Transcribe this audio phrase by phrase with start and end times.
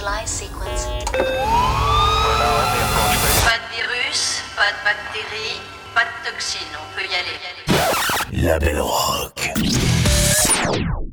[0.00, 0.86] Initialize sequence.
[3.44, 5.60] Pas de virus, pas de bactéries,
[5.94, 7.38] pas de toxines, on peut y aller.
[8.42, 9.50] La Belle Rock.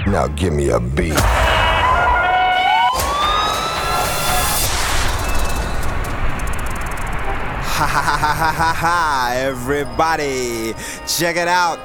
[0.08, 1.20] Now give me a beat.
[7.74, 10.74] Ha ha ha ha ha ha ha, everybody.
[11.06, 11.80] Check it out.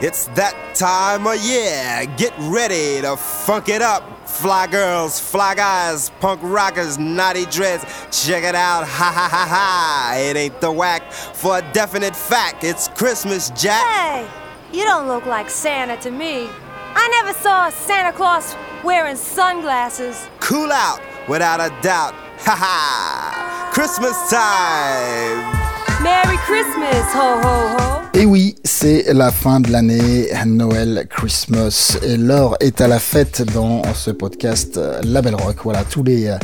[0.00, 2.06] It's that time of year.
[2.16, 4.17] Get ready to funk it up.
[4.28, 7.84] Fly girls, fly guys, punk rockers, naughty dreads.
[8.12, 8.86] Check it out.
[8.86, 10.14] Ha ha ha ha.
[10.16, 12.62] It ain't the whack for a definite fact.
[12.62, 13.82] It's Christmas, Jack.
[13.84, 14.28] Hey,
[14.72, 16.48] you don't look like Santa to me.
[16.94, 18.54] I never saw Santa Claus
[18.84, 20.28] wearing sunglasses.
[20.38, 22.14] Cool out, without a doubt.
[22.40, 23.70] Ha ha.
[23.72, 26.02] Christmas time.
[26.04, 27.97] Merry Christmas, ho ho ho.
[28.14, 33.42] Et oui, c'est la fin de l'année, Noël, Christmas, et l'heure est à la fête
[33.54, 35.58] dans ce podcast euh, La Rock.
[35.62, 36.36] Voilà, tous les euh,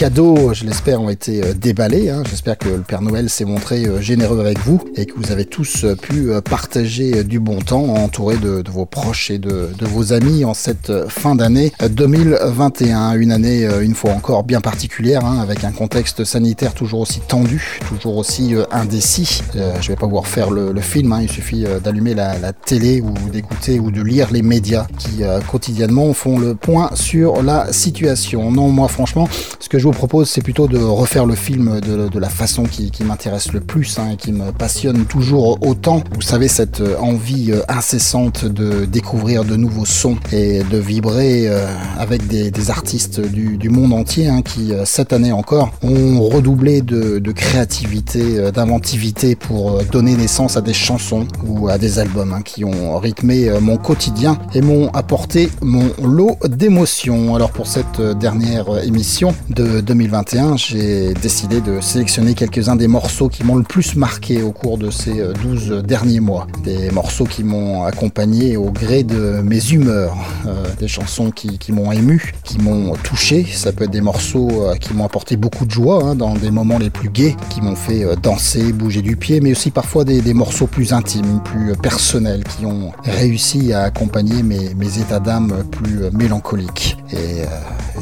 [0.00, 2.08] cadeaux, je l'espère, ont été euh, déballés.
[2.08, 2.22] hein.
[2.26, 5.44] J'espère que le Père Noël s'est montré euh, généreux avec vous et que vous avez
[5.44, 10.46] tous euh, pu partager du bon temps, entouré de, vos proches et de, vos amis
[10.46, 13.12] en cette fin d'année euh, 2021.
[13.12, 17.78] Une année, une fois encore, bien particulière, hein, avec un contexte sanitaire toujours aussi tendu,
[17.86, 19.42] toujours aussi indécis.
[19.56, 23.02] Euh, je vais pas vous refaire le, le film, hein, il suffit d'allumer la, télé
[23.02, 25.20] ou d'écouter ou de lire les médias qui
[25.50, 28.50] quotidiennement font le point sur la situation.
[28.50, 32.18] Non, moi franchement, ce que je vous propose, c'est plutôt de refaire le film de,
[32.18, 36.02] la façon qui, m'intéresse le plus hein, et qui me passionne toujours autant.
[36.14, 41.48] Vous savez, cette euh, envie euh, incessante de découvrir de nouveaux sons et de vibrer
[41.48, 41.66] euh,
[41.98, 48.52] avec des, artistes du, monde entier hein, qui, cette année encore, ont redoublé de, créativité,
[48.52, 53.50] d'inventivité pour donner naissance à des chansons ou à des albums hein, qui ont rythmé
[53.60, 57.34] mon quotidien et m'ont apporté mon lot d'émotions.
[57.34, 63.44] Alors pour cette dernière émission de 2021, j'ai décidé de sélectionner quelques-uns des morceaux qui
[63.44, 66.46] m'ont le plus marqué au cours de ces euh, 12 derniers mois.
[66.64, 71.92] Des morceaux qui m'ont accompagné au gré de mes humeurs, euh, des chansons qui, m'ont
[71.92, 73.46] ému, qui m'ont touché.
[73.52, 76.50] Ça peut être des morceaux euh, qui m'ont apporté beaucoup de joie hein, dans des
[76.50, 80.04] moments les plus gais, qui m'ont fait euh, danser, bouger du pied, mais aussi parfois
[80.04, 85.64] des, morceaux plus intimes, plus euh, personnels, qui ont réussi à accompagner mes, états d'âme
[85.70, 87.44] plus euh, mélancoliques euh,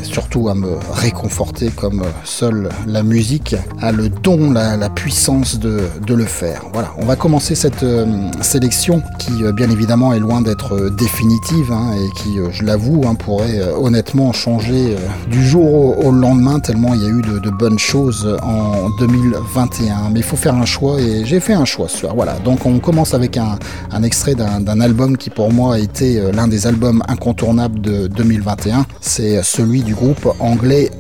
[0.00, 5.58] et surtout à me réconforter comme euh, seule la musique a le don, la, puissance
[5.58, 6.62] de, le faire.
[6.72, 8.06] Voilà, on va commencer cette euh,
[8.40, 13.14] sélection qui euh, bien évidemment est loin d'être définitive hein, et qui, je l'avoue, hein,
[13.14, 14.96] pourrait honnêtement changer
[15.30, 20.10] du jour au, lendemain tellement il y a eu de, bonnes choses en 2021.
[20.12, 22.14] Mais il faut faire un choix et j'ai fait un choix ce soir.
[22.14, 23.58] Voilà, donc on commence avec un,
[24.02, 28.86] extrait d'un album qui pour moi a été l'un des albums incontournables de 2021.
[29.00, 30.90] C'est celui du groupe anglais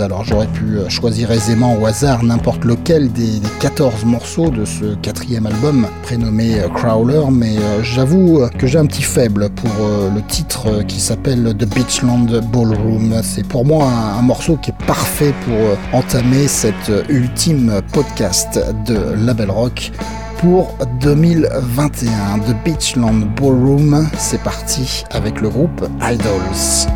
[0.00, 4.64] Alors j'aurais pu euh, choisir aisément au hasard n'importe lequel des, des 14 morceaux de
[4.64, 9.70] ce quatrième album prénommé euh, Crawler, mais euh, j'avoue que j'ai un petit faible pour
[10.14, 13.20] le titre qui s'appelle The Beachland Ballroom.
[13.22, 18.98] C'est pour moi un, morceau qui est parfait pour entamer cette euh, ultime podcast de
[19.24, 19.92] Label Rock
[20.38, 22.38] pour 2021.
[22.40, 26.88] The Beachland Ballroom, c'est parti avec le groupe Idols.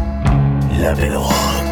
[0.81, 1.70] La Belle Rock.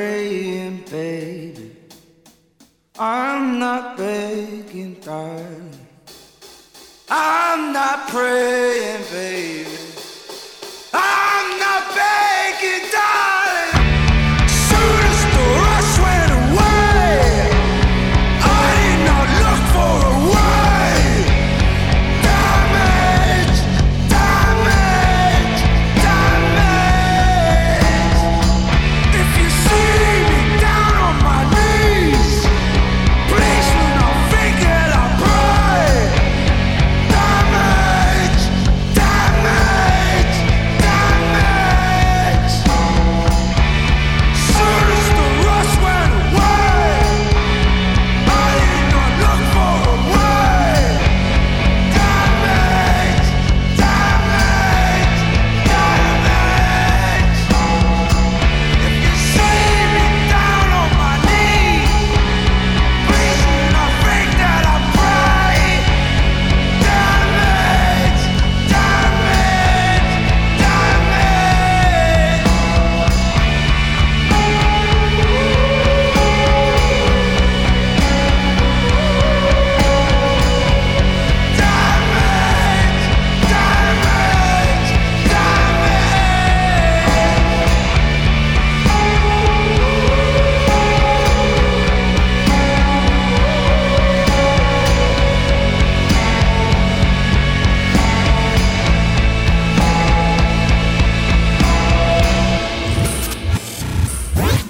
[0.00, 1.76] praying, baby.
[2.98, 5.78] I'm not begging, darling.
[7.10, 9.78] I'm not praying, baby.
[10.94, 13.29] I'm not begging, darling.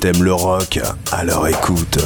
[0.00, 0.80] T'aimes le rock
[1.12, 1.98] Alors écoute.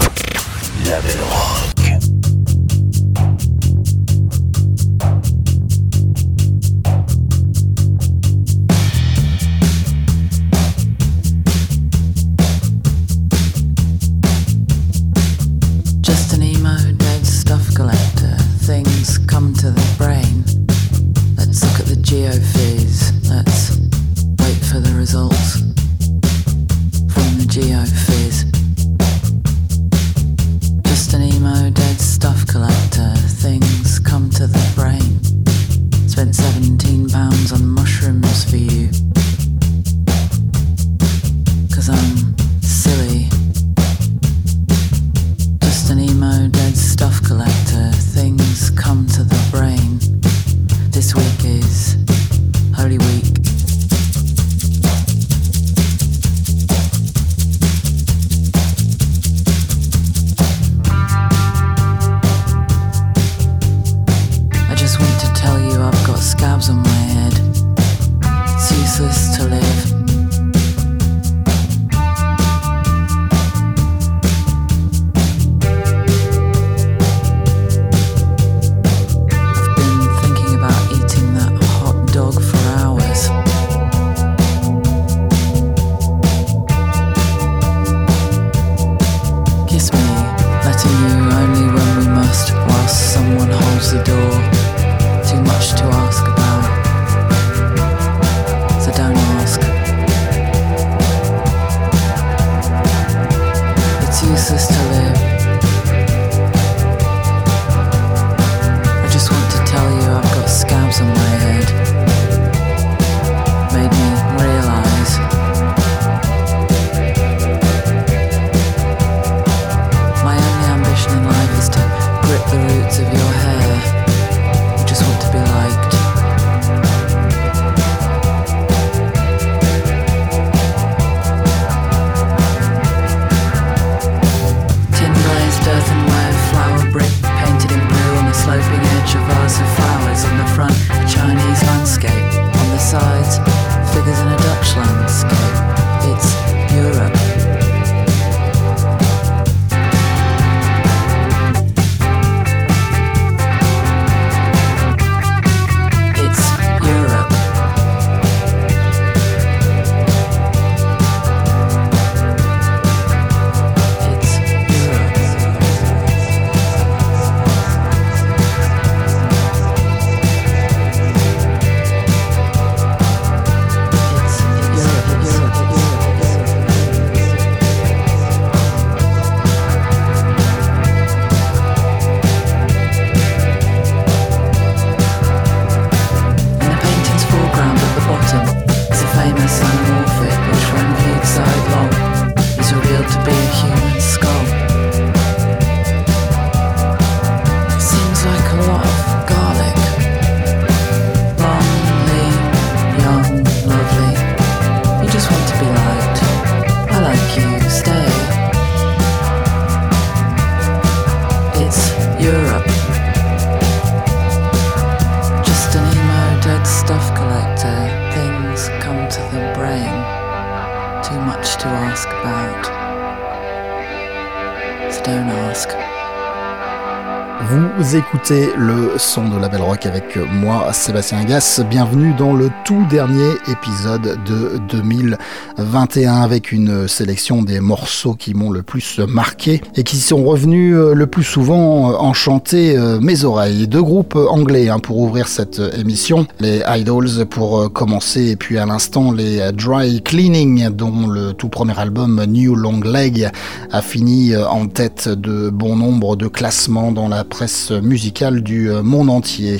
[227.50, 231.60] Vous écoutez le son de la Belle Rock avec moi, Sébastien Gas.
[231.68, 238.50] Bienvenue dans le tout dernier épisode de 2021 avec une sélection des morceaux qui m'ont
[238.50, 243.24] le plus marqué et qui sont revenus euh, le plus souvent euh, enchanter euh, mes
[243.24, 243.68] oreilles.
[243.68, 246.26] Deux groupes anglais hein, pour ouvrir cette émission.
[246.40, 251.78] Les Idols pour commencer et puis à l'instant les Dry Cleaning dont le tout premier
[251.78, 253.28] album New Long Leg
[253.70, 258.84] a fini en tête de bon nombre de classements dans la presse musicale du euh,
[258.84, 259.58] monde entier.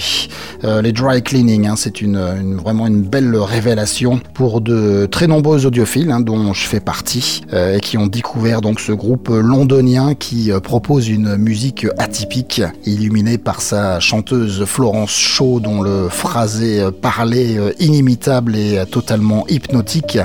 [0.62, 5.66] Euh, les dry cleaning, hein, c'est une, vraiment une belle révélation pour de très nombreux
[5.66, 10.14] audiophiles, hein, dont je fais partie, euh, et qui ont découvert donc ce groupe londonien
[10.14, 17.58] qui propose une musique atypique, illuminée par sa chanteuse Florence Shaw, dont le phrasé parlé
[17.80, 20.18] inimitable et totalement hypnotique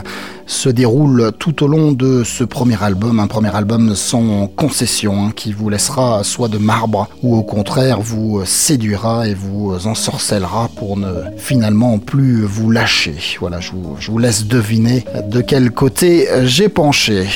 [0.50, 5.32] se déroule tout au long de ce premier album, un premier album sans concession, hein,
[5.36, 10.98] qui vous laissera soit de marbre ou au contraire vous séduira et vous ensorcellera pour
[10.98, 13.15] ne finalement plus vous lâcher.
[13.39, 17.27] Voilà, je vous, je vous laisse deviner de quel côté j'ai penché.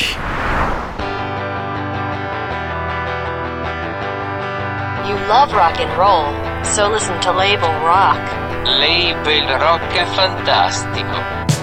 [5.06, 8.18] You love rock and roll, so listen to Label Rock.
[8.64, 11.53] Label Rock è fantastico.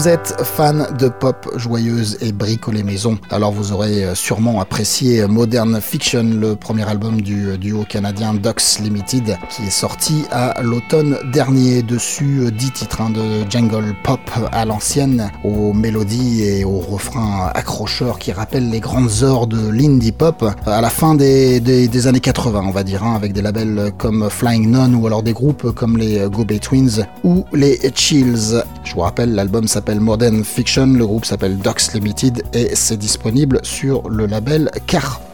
[0.00, 5.26] Vous êtes fan de pop joyeuse et bricolée maison, alors vous aurez euh, sûrement apprécié
[5.26, 10.62] Modern Fiction, le premier album du euh, duo canadien Ducks Limited, qui est sorti à
[10.62, 11.82] l'automne dernier.
[11.82, 14.20] Dessus, euh, 10 titres hein, de jungle pop
[14.52, 20.12] à l'ancienne, aux mélodies et aux refrains accrocheurs qui rappellent les grandes heures de l'indie
[20.12, 24.30] pop à la fin des années 80, on va dire, hein, avec des labels comme
[24.30, 28.59] Flying Nun ou alors des groupes comme les Go Bay Twins ou les Chills.
[28.90, 33.60] Je vous rappelle, l'album s'appelle Modern Fiction, le groupe s'appelle Ducks Limited et c'est disponible
[33.62, 35.29] sur le label Carpa.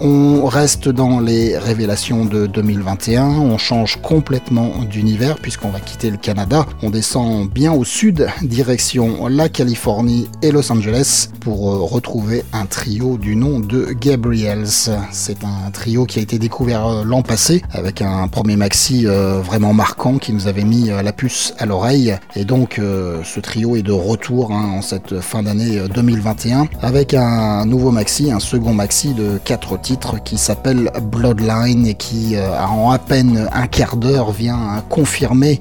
[0.00, 6.16] On reste dans les révélations de 2021, on change complètement d'univers puisqu'on va quitter le
[6.16, 12.44] Canada, on descend bien au sud, direction la Californie et Los Angeles pour euh, retrouver
[12.52, 14.68] un trio du nom de Gabriels.
[15.10, 19.40] C'est un trio qui a été découvert euh, l'an passé avec un premier maxi euh,
[19.40, 22.16] vraiment marquant qui nous avait mis la puce à l'oreille.
[22.36, 27.64] Et donc ce trio est de retour hein, en cette fin d'année 2021 avec un
[27.64, 32.98] nouveau maxi, un second maxi de 4 titres qui s'appelle Bloodline et qui en à
[32.98, 35.60] peine un quart d'heure vient confirmer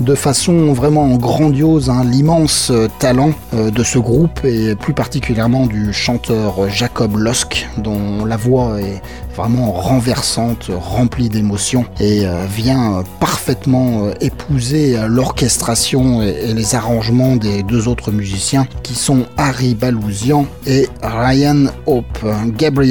[0.00, 5.92] de façon vraiment grandiose hein, l'immense talent euh, de ce groupe et plus particulièrement du
[5.92, 9.02] chanteur Jacob Lusk dont la voix est
[9.36, 17.62] vraiment renversante, remplie d'émotions et euh, vient parfaitement euh, épouser l'orchestration et, les arrangements des
[17.62, 22.26] deux autres musiciens qui sont Harry Balousian et Ryan Hope.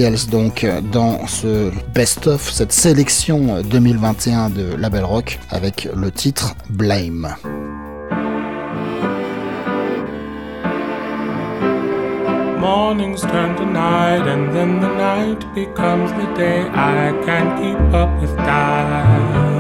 [0.08, 7.36] Donc dans ce best-of, cette sélection 2021 de Label Rock avec le titre Blame.
[12.58, 16.62] Mornings turn to night, and then the night becomes the day.
[16.74, 19.58] I can't keep up with time.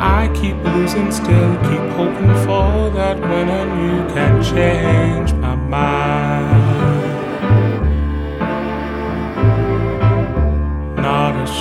[0.00, 6.69] I keep losing still, keep hoping for that and you can change my mind.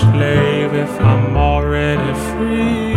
[0.01, 2.89] Slave if I'm already er free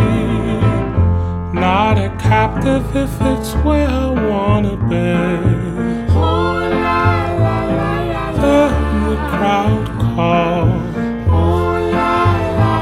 [1.62, 5.12] not a captive if it's where I wanna be.
[8.40, 8.74] Then
[9.08, 10.94] the crowd calls.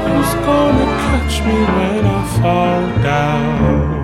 [0.07, 4.00] Who's gonna catch me when I fall down?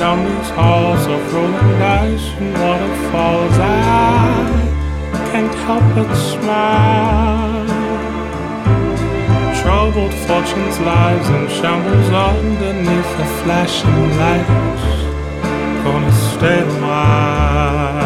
[0.00, 3.68] Down these halls of rolling dice and waterfalls, I
[5.30, 7.66] can't help but smile.
[9.60, 14.86] Troubled fortunes, lives, and shambles underneath the flashing lights.
[15.84, 18.00] Gonna stay a while.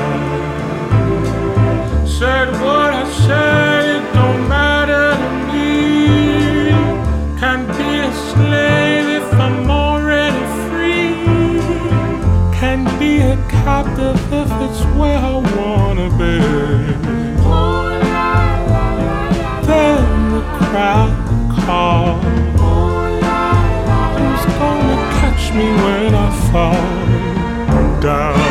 [2.08, 3.73] Said what I said,
[13.64, 16.38] captive if it's where I wanna be.
[19.66, 21.14] Then the crowd
[21.64, 22.24] calls.
[24.18, 28.43] Who's gonna catch me when I fall down?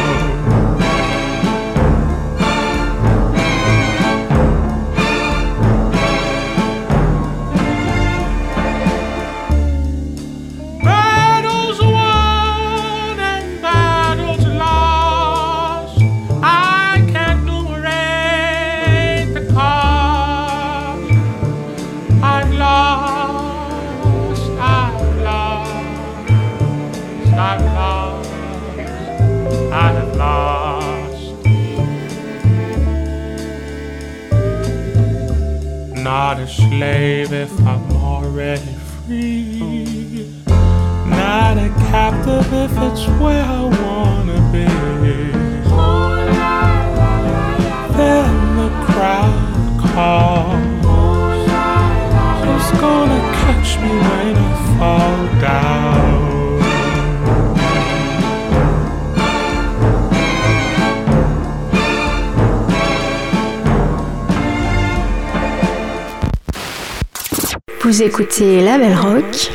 [68.43, 69.51] Écoutez La Belle Rock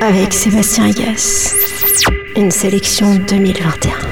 [0.00, 1.54] avec Sébastien Agas.
[2.34, 4.07] Une sélection 2021.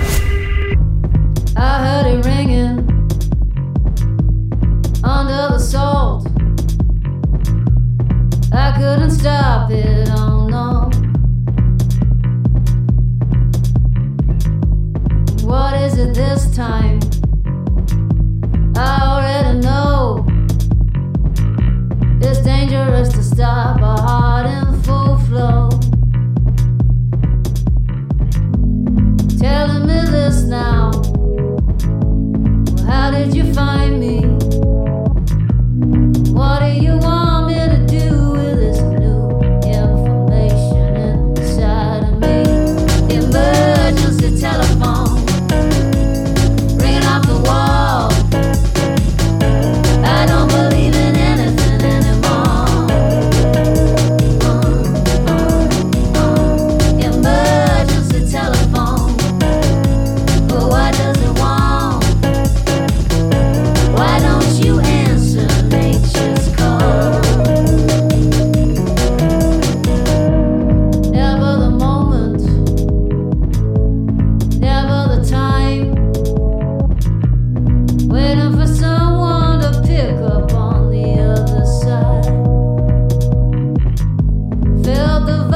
[85.26, 85.55] the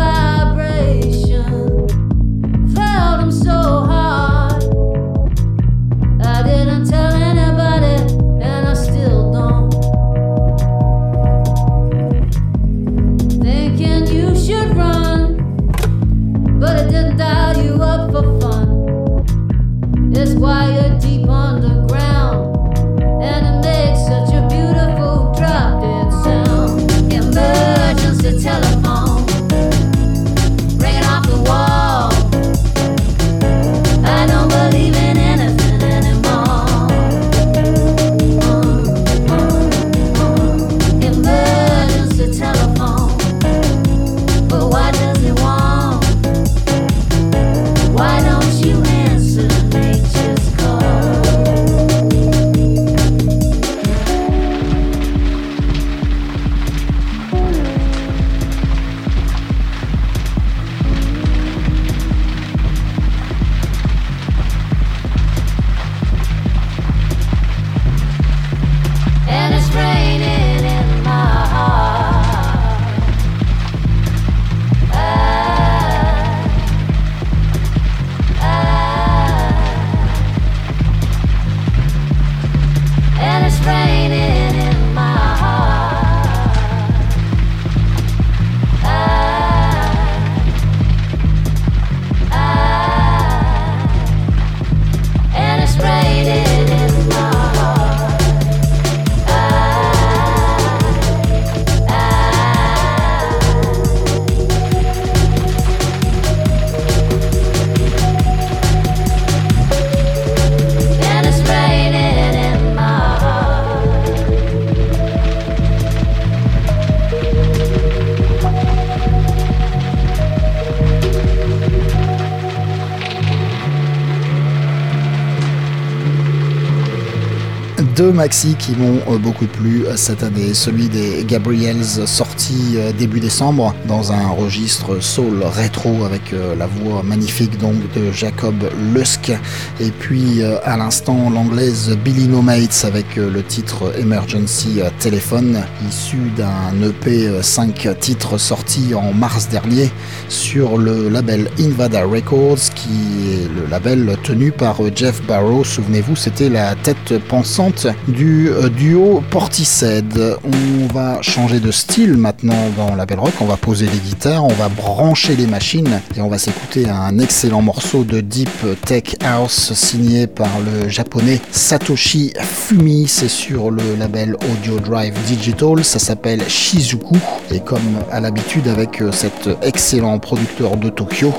[128.21, 130.53] maxi qui m'ont euh, beaucoup plu euh, cette année.
[130.53, 137.03] Celui des Gabriels sorti euh, début décembre dans un registre soul rétro avec la voix
[137.03, 138.55] magnifique donc de Jacob
[138.93, 139.33] Lusk.
[139.81, 146.87] Et puis à l'instant l'anglaise Billy No Mates avec le titre Emergency Telephone issu d'un
[146.87, 149.91] EP 5 titres sorti en mars dernier
[150.29, 152.91] sur le label Invada Records qui
[153.33, 155.65] est le label tenu par Jeff Barrow.
[155.65, 160.37] Souvenez-vous, c'était la tête pensante du euh, duo Portishead.
[160.45, 163.35] On va changer de style maintenant dans la Belle Rock.
[163.41, 167.19] On va poser les guitares, on va brancher les machines et on va s'écouter un
[167.19, 168.51] excellent morceau de Deep
[168.85, 173.07] Tech House signé par le japonais Satoshi Fumi.
[173.09, 175.85] C'est sur le label Audio Drive Digital.
[175.85, 177.17] Ça s'appelle Shizuku.
[177.51, 181.33] Et comme à l'habitude avec euh, cet excellent producteur de Tokyo,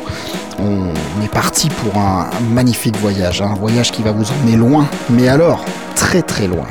[0.61, 3.41] on est parti pour un magnifique voyage.
[3.41, 4.87] Un voyage qui va vous emmener loin.
[5.09, 6.67] Mais alors, très très loin.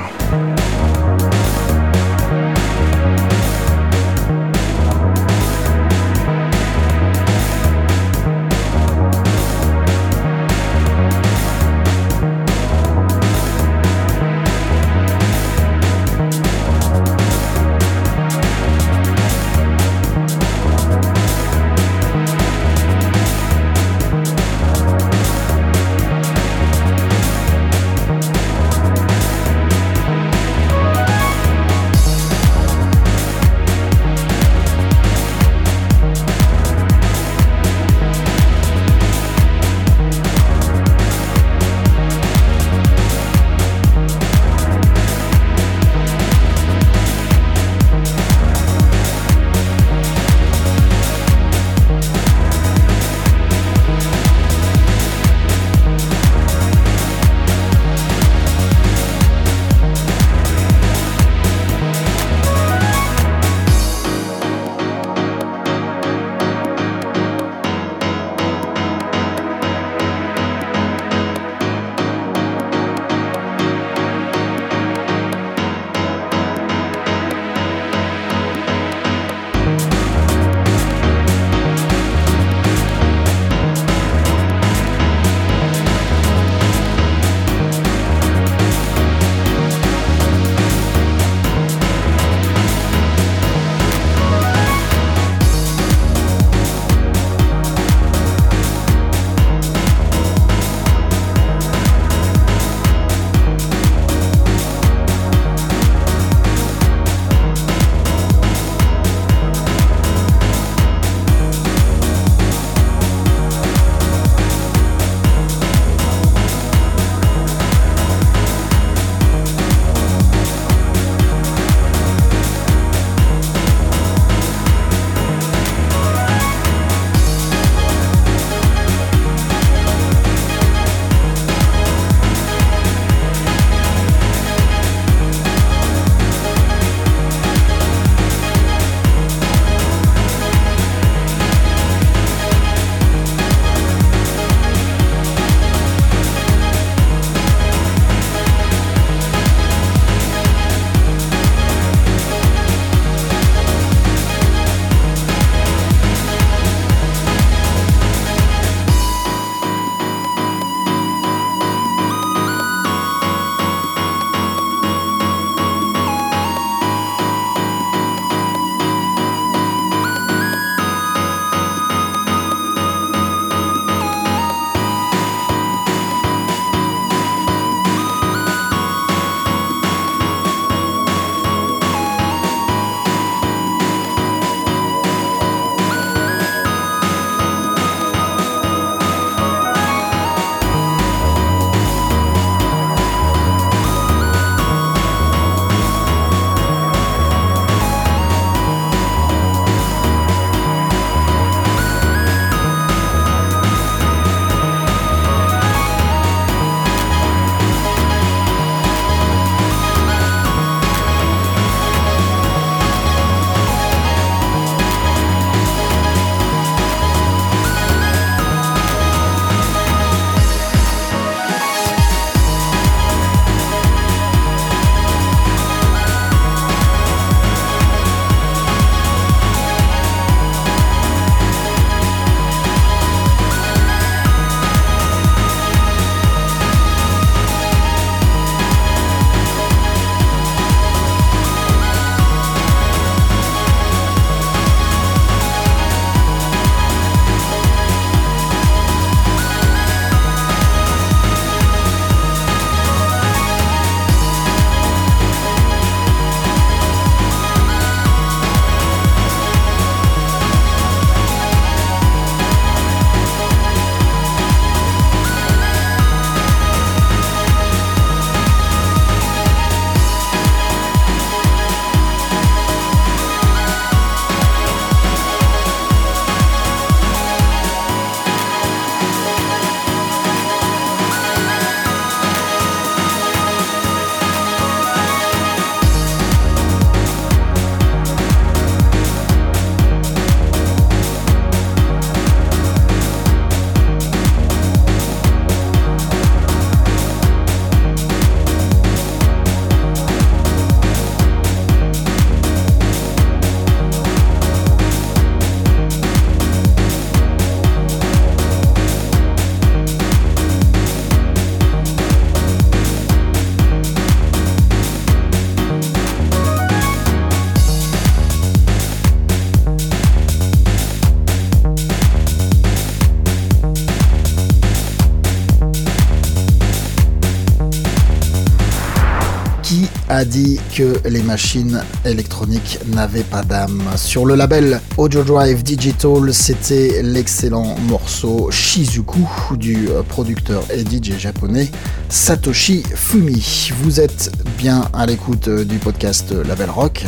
[331.11, 338.51] Les machines électroniques n'avaient pas d'âme Sur le label Audio Drive Digital, c'était l'excellent morceau
[338.51, 341.69] Shizuku du producteur et DJ japonais
[342.09, 343.73] Satoshi Fumi.
[343.83, 347.05] Vous êtes bien à l'écoute du podcast Label Rock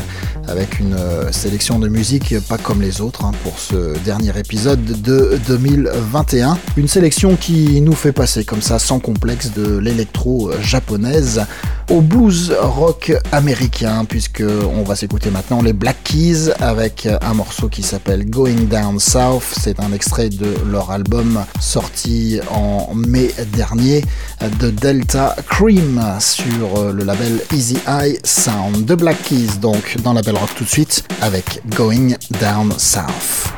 [0.49, 0.97] avec une
[1.31, 6.59] sélection de musique pas comme les autres hein, pour ce dernier épisode de 2021.
[6.77, 11.43] Une sélection qui nous fait passer comme ça sans complexe de l'électro japonaise
[11.93, 17.69] au blues rock américain puisque on va s'écouter maintenant les Black Keys avec un morceau
[17.69, 19.45] qui s'appelle Going Down South.
[19.61, 24.03] C'est un extrait de leur album sorti en mai dernier
[24.59, 28.87] de Delta Cream sur le label Easy Eye Sound.
[28.87, 33.53] De Black Keys donc dans la belle rock tout de suite avec Going Down South.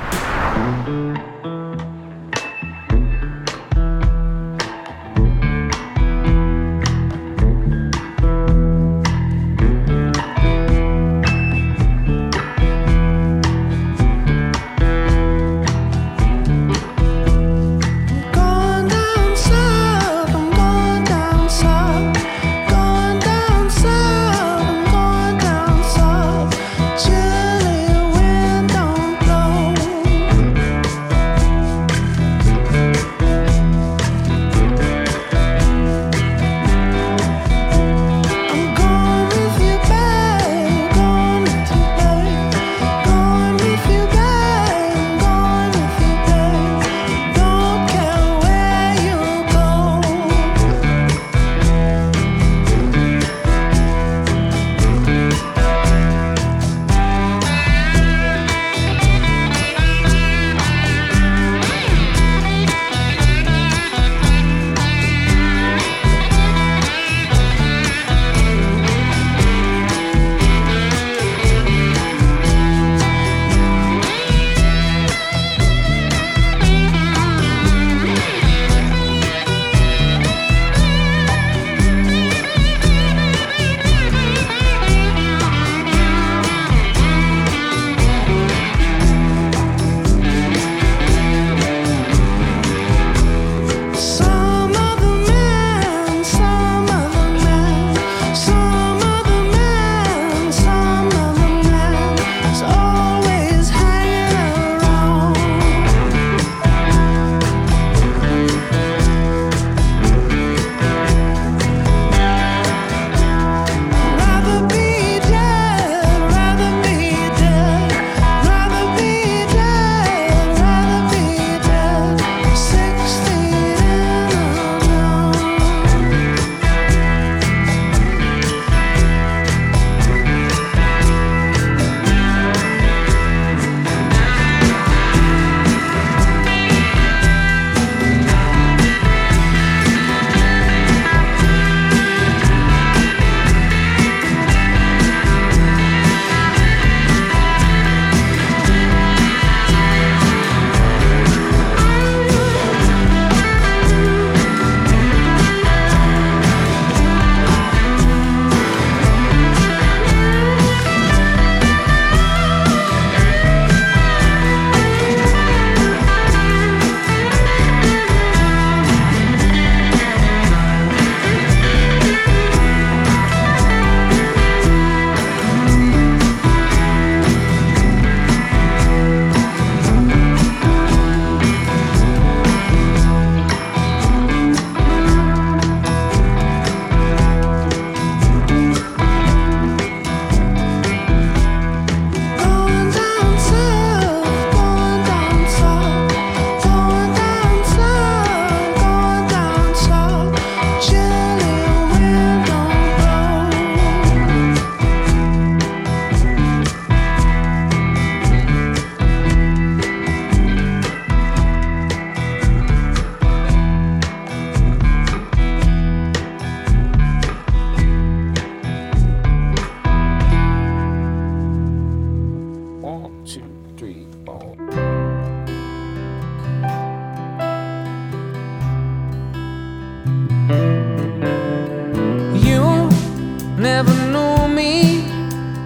[233.64, 235.08] Never knew me,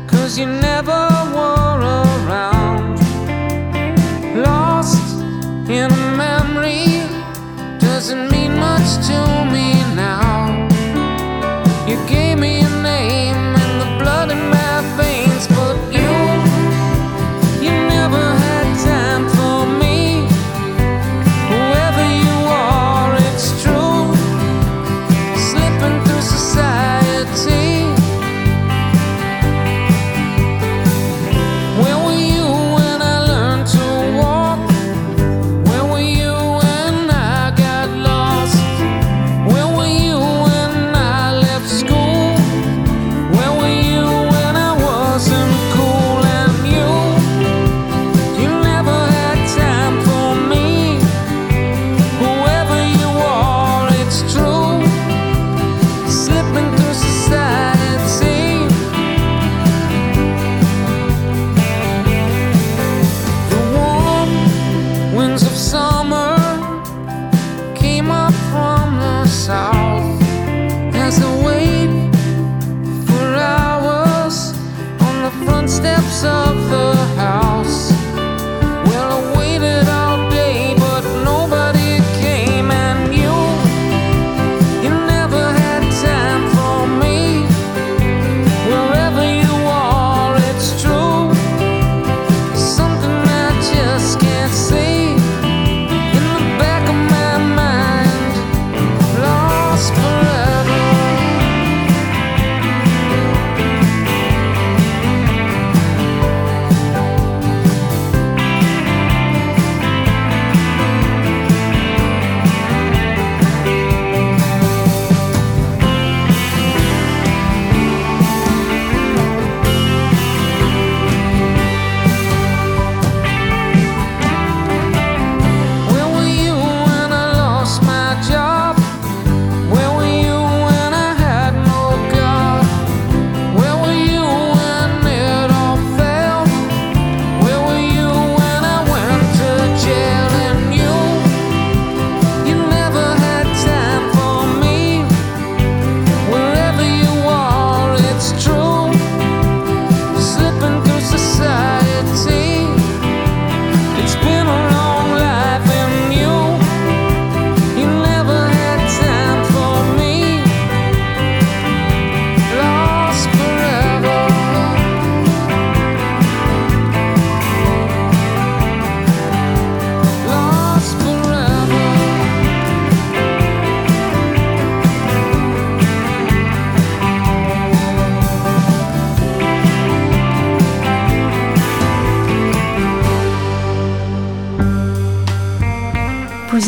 [0.07, 1.18] cause you never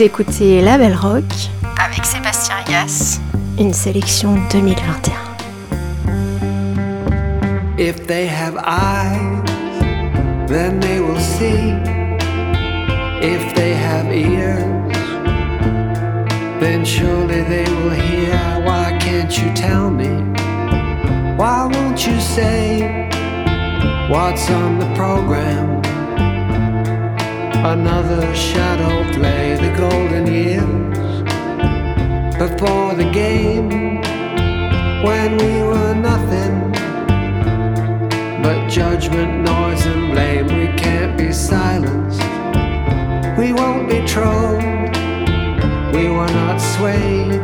[0.01, 1.26] Vous écoutez La Belle Rock,
[1.78, 3.20] Avec Sébastien Yass.
[3.59, 5.12] une sélection 2021.
[7.76, 9.44] If they have eyes,
[10.46, 11.74] then they will see.
[13.20, 14.64] If they have ears,
[16.61, 18.62] then surely they will hear.
[18.64, 20.09] Why can't you tell me?
[21.36, 23.07] Why won't you say
[24.09, 25.69] what's on the program?
[27.62, 31.22] Another shadow play, the golden years
[32.38, 34.00] before the game
[35.04, 36.72] when we were nothing
[38.42, 40.46] but judgment, noise, and blame.
[40.46, 42.22] We can't be silenced,
[43.38, 44.64] we won't be trolled.
[45.94, 47.40] We were not swayed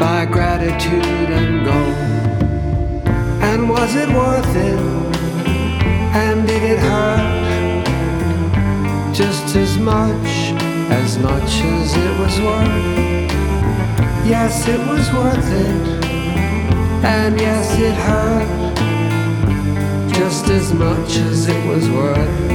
[0.00, 3.06] by gratitude and gold.
[3.42, 4.78] And was it worth it?
[6.16, 7.43] And did it hurt?
[9.14, 10.52] Just as much,
[10.90, 13.30] as much as it was worth.
[14.26, 16.04] Yes, it was worth it.
[17.04, 18.64] And yes, it hurt
[20.12, 22.50] just as much as it was worth.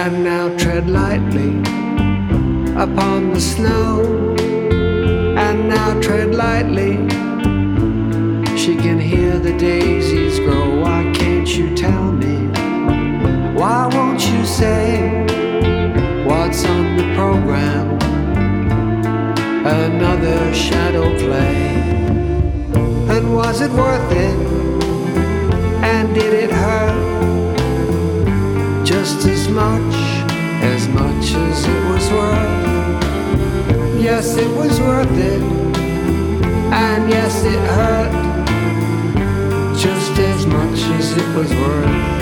[0.00, 1.58] And now tread lightly
[2.72, 4.02] upon the snow.
[5.36, 6.96] And now tread lightly.
[8.56, 10.80] She can hear the daisies grow.
[10.80, 12.36] Why can't you tell me?
[13.54, 14.09] Why won't
[14.60, 15.00] say
[16.28, 17.86] what's on the program?
[19.64, 21.56] Another shadow play.
[23.14, 24.38] And was it worth it?
[25.92, 26.98] And did it hurt?
[28.84, 29.94] Just as much,
[30.74, 32.60] as much as it was worth.
[34.08, 35.42] Yes, it was worth it.
[36.86, 38.12] And yes, it hurt.
[39.84, 42.19] Just as much as it was worth.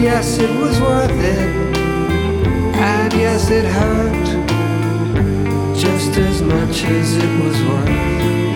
[0.00, 1.76] Yes, it was worth it.
[2.76, 4.26] And yes, it hurt.
[5.76, 8.47] Just as much as it was worth.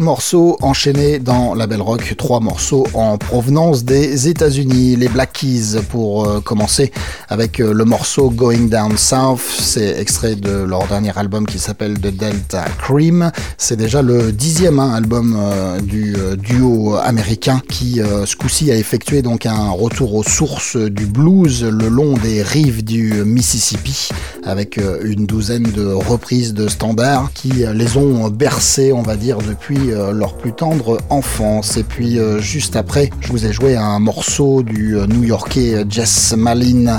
[0.00, 4.96] Morceaux enchaînés dans la Belle Rock, trois morceaux en provenance des États-Unis.
[4.96, 6.90] Les Black Keys pour euh, commencer
[7.28, 9.40] avec euh, le morceau Going Down South.
[9.58, 13.30] C'est extrait de leur dernier album qui s'appelle The Delta Cream.
[13.58, 19.22] C'est déjà le dixième hein, album euh, du duo américain qui ce coup-ci a effectué
[19.22, 24.08] donc un retour aux sources du blues le long des rives du Mississippi
[24.44, 29.89] avec une douzaine de reprises de standards qui les ont bercés on va dire depuis
[29.90, 31.76] euh, leur plus tendre enfance.
[31.76, 36.34] Et puis euh, juste après, je vous ai joué un morceau du euh, New-Yorkais Jess
[36.36, 36.98] Malin,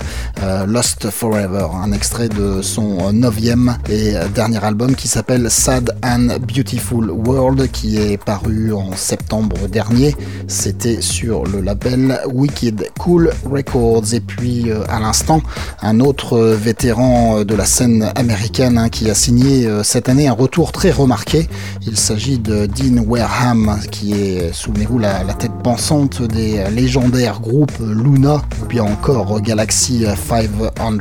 [0.67, 7.11] Lost Forever, un extrait de son neuvième et dernier album qui s'appelle Sad and Beautiful
[7.11, 10.15] World, qui est paru en septembre dernier.
[10.47, 14.13] C'était sur le label Wicked Cool Records.
[14.13, 15.41] Et puis à l'instant,
[15.81, 20.71] un autre vétéran de la scène américaine hein, qui a signé cette année un retour
[20.71, 21.47] très remarqué.
[21.85, 28.65] Il s'agit de Wareham, qui est, souvenez-vous, la, tête pensante des légendaires groupes Luna ou
[28.65, 30.99] bien encore Galaxy 500.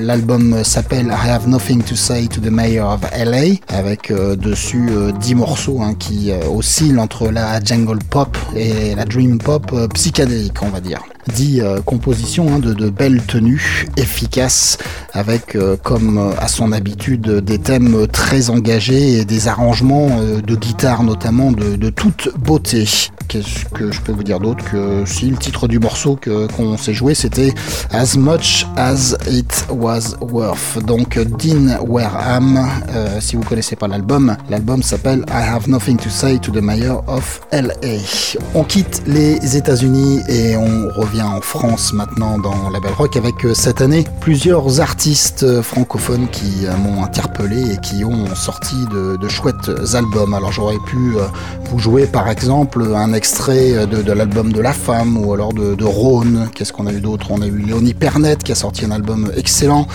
[0.00, 4.88] L'album s'appelle I Have Nothing to Say to the Mayor of LA, avec euh, dessus
[4.90, 9.70] euh, 10 morceaux hein, qui euh, oscillent entre la jungle pop et la dream pop
[9.72, 11.02] euh, psychédélique, on va dire.
[11.28, 14.78] 10 euh, compositions hein, de, belles tenues, efficaces,
[15.12, 20.40] avec euh, comme euh, à son habitude des thèmes très engagés et des arrangements euh,
[20.40, 22.88] de guitare notamment de, toute beauté.
[23.28, 26.76] Qu'est-ce que je peux vous dire d'autre que si le titre du morceau que qu'on
[26.76, 27.54] s'est joué c'était
[27.90, 30.84] As Much As It Was Worth.
[30.86, 32.66] Donc Dean Wareham,
[33.20, 37.04] si vous connaissez pas l'album, l'album s'appelle I Have Nothing to Say to the Mayor
[37.06, 37.98] of LA.
[38.54, 43.44] On quitte les États-Unis et on revient en France maintenant dans la Belle Rock avec
[43.44, 48.76] euh, cette année plusieurs artistes euh, francophones qui euh, m'ont interpellé et qui ont sorti
[48.90, 50.34] de, chouettes albums.
[50.34, 51.14] Alors j'aurais pu
[51.70, 55.84] vous jouer par exemple un extrait de, l'album de La Femme ou alors de, de
[55.84, 56.48] Rhône.
[56.54, 57.30] Qu'est-ce qu'on a eu d'autre?
[57.30, 59.86] On a eu Léonie Pernet qui a sorti un album excellent,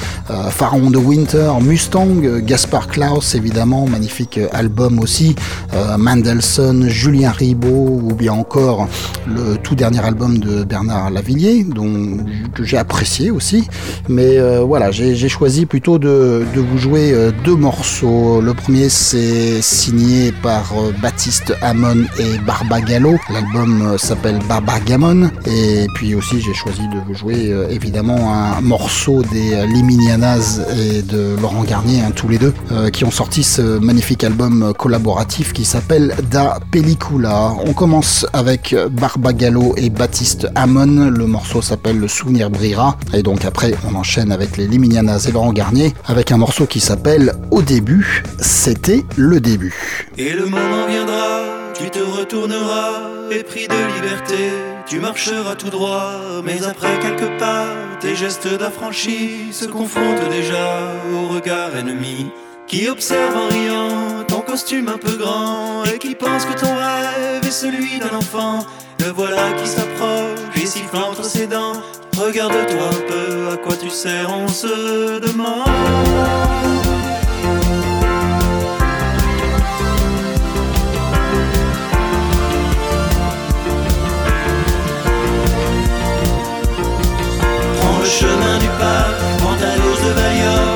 [0.49, 5.36] Pharaon de Winter, Mustang, Gaspard Klaus évidemment, magnifique album aussi,
[5.74, 8.88] euh, Mendelssohn, Julien Ribot ou bien encore
[9.28, 11.65] le tout dernier album de Bernard Lavillier
[12.53, 13.67] que j'ai apprécié aussi.
[14.09, 18.41] Mais euh, voilà, j'ai choisi plutôt de, vous jouer euh, deux morceaux.
[18.41, 23.17] Le premier c'est signé par euh, Baptiste Hamon et Barbagallo.
[23.31, 25.29] L'album euh, s'appelle Barbagamon.
[25.45, 31.35] Et puis aussi j'ai choisi de vous jouer évidemment un morceau des Liminianas et de
[31.41, 32.53] Laurent Garnier, hein, tous les deux,
[32.91, 37.53] qui ont sorti ce magnifique album collaboratif qui s'appelle Da Pellicula.
[37.65, 40.96] On commence avec Barbagallo et Baptiste Hamon.
[40.97, 42.97] Le morceau s'appelle Le Souvenir brillera.
[43.13, 46.79] Et donc après, on enchaîne avec les Liminianas et Laurent Garnier avec un morceau qui
[46.79, 49.75] s'appelle Au début, c'était le début.
[50.17, 51.43] Et le moment viendra,
[51.75, 54.51] tu te retourneras, épris de liberté,
[54.87, 57.65] tu marcheras tout droit, mais après quelques pas,
[57.99, 62.31] tes gestes d'affranchi se confrontent déjà au regard ennemi,
[62.68, 67.45] qui observe en riant ton costume un peu grand, et qui pense que ton rêve
[67.45, 68.59] est celui d'un enfant.
[68.99, 71.82] Le voilà qui s'approche et siffle entre ses dents.
[72.18, 75.68] Regarde-toi un peu, à quoi tu sers, on se demande.
[88.20, 90.66] Chemin du parc, prends de Valium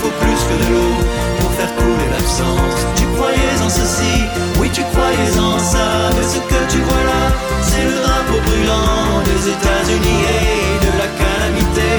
[0.00, 0.94] faut plus que de l'eau
[1.40, 2.78] pour faire couler l'absence.
[2.96, 4.14] Tu croyais en ceci,
[4.60, 6.10] oui tu croyais en ça.
[6.14, 7.22] Mais ce que tu vois là,
[7.62, 11.90] c'est le drapeau brûlant des États-Unis et de la calamité.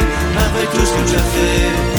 [0.46, 1.99] Après tout ce que tu as fait,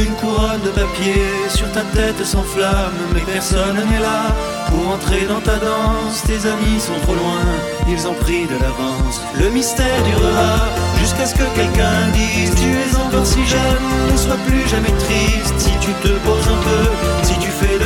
[0.00, 4.34] Une couronne de papier sur ta tête s'enflamme Mais personne n'est là
[4.68, 6.22] pour entrer dans ta danse.
[6.26, 7.44] Tes amis sont trop loin,
[7.86, 9.20] ils ont pris de l'avance.
[9.38, 10.56] Le mystère durera
[10.98, 15.58] jusqu'à ce que quelqu'un dise Tu es encore si jeune, ne sois plus jamais triste.
[15.58, 16.84] Si tu te poses un peu,
[17.22, 17.78] si tu fais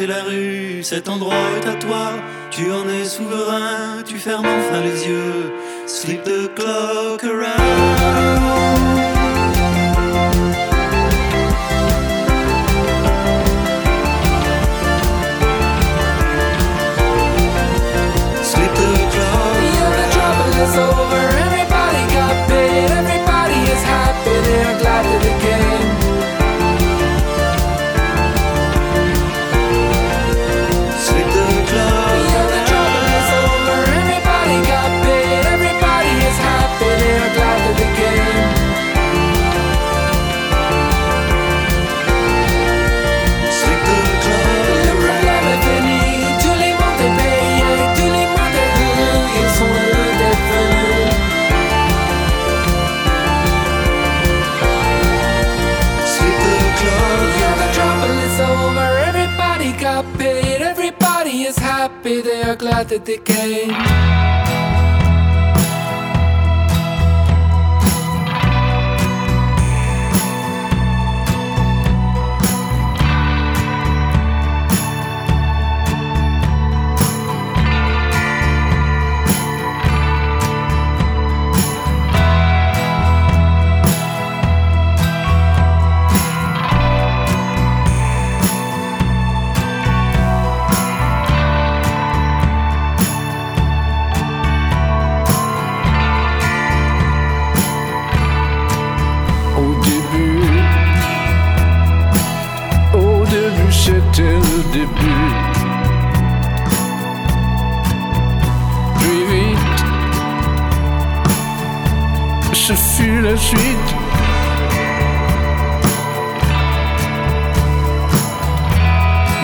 [0.00, 0.82] caresser la rue.
[0.82, 2.12] Cet endroit est à toi,
[2.50, 4.02] tu en es souverain.
[4.06, 5.52] Tu fermes enfin les yeux.
[5.86, 8.59] Sleep the clock around.
[62.62, 62.98] Happy.
[62.98, 64.19] They are glad
[104.72, 105.32] début.
[108.98, 109.58] Puis vite,
[112.52, 113.94] ce fut la suite.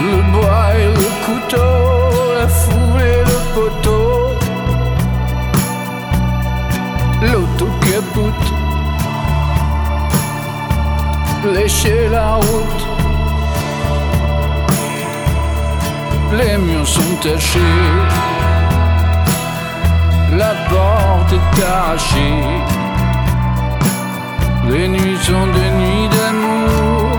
[0.02, 1.74] Le bois et le couteau,
[2.38, 4.06] la foule et le poteau,
[7.22, 8.46] l'autocapoute
[11.54, 12.85] lécher la route.
[16.32, 17.60] Les murs sont tachés,
[20.32, 22.42] la porte est arrachée.
[24.68, 27.18] Les nuits sont des nuits d'amour,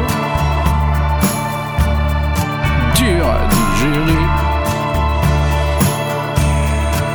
[2.95, 4.26] dures à digérer.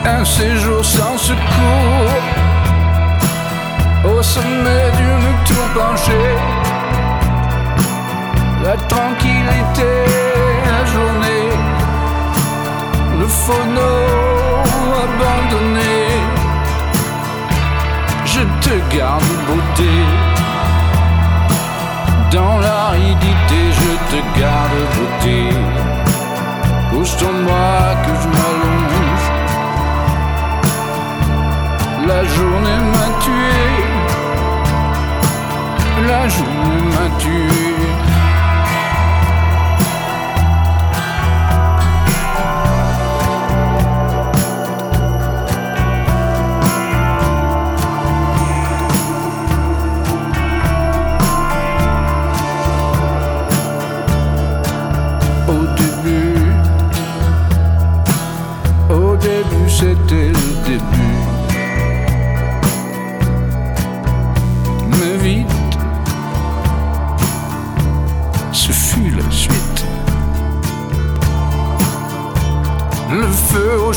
[0.07, 2.23] Un séjour sans secours,
[4.05, 6.37] au sommet d'une tour penchée
[8.63, 9.91] la tranquillité,
[10.67, 11.22] la journée,
[13.23, 13.93] le phono
[15.05, 15.97] abandonné.
[18.33, 19.95] Je te garde beauté,
[22.37, 25.41] dans l'aridité, je te garde beauté.
[26.91, 29.27] Pousse-toi-moi que je m'allonge.
[32.11, 33.63] La journée m'a tué,
[36.11, 37.72] la journée m'a tué.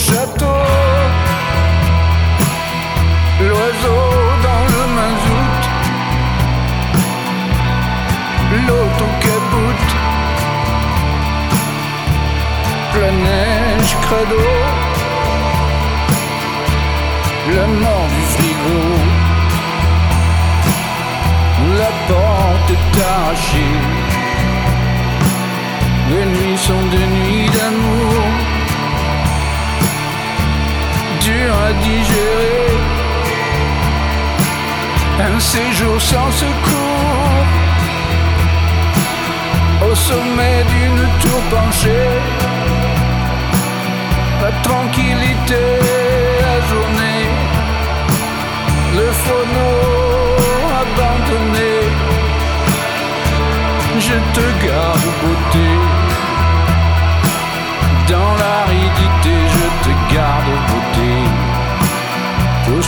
[0.07, 0.61] Château,
[3.47, 4.03] l'oiseau
[4.45, 5.63] dans le mazout,
[8.67, 9.91] l'autocapoute
[13.01, 14.45] la neige credo,
[17.55, 18.81] la mort du frigo,
[21.79, 23.77] la porte est arrachée,
[26.11, 28.34] les nuits sont des nuits d'amour,
[31.49, 32.71] à digérer,
[35.19, 37.45] un séjour sans secours,
[39.89, 42.45] au sommet d'une tour penchée
[44.45, 45.63] la tranquillité,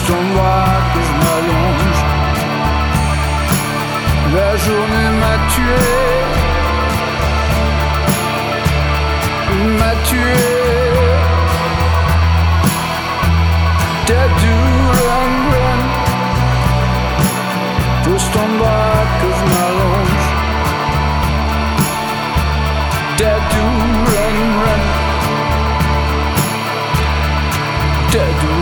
[0.07, 2.01] Pousse-toi-moi que je m'allonge,
[4.35, 5.83] la journée m'a tué.
[9.79, 10.35] m'a tué.
[14.07, 14.53] Dead to
[14.97, 15.81] run, run.
[18.05, 20.27] Just en bas que je m'allonge.
[23.17, 23.63] Dead to
[24.11, 24.81] run, run.
[28.11, 28.56] Dead to